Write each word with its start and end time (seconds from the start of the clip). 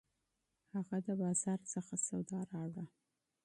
هغه 0.73 0.97
د 1.05 1.07
بازار 1.21 1.59
څخه 1.73 1.95
سودا 2.07 2.39
راوړه 2.51 2.85